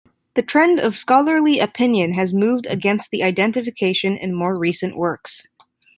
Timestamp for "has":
2.13-2.33